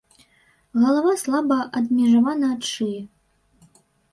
[0.83, 2.99] Галава слаба адмежавана ад шыі.